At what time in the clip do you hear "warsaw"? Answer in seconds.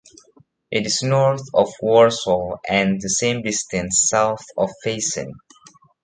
1.79-2.55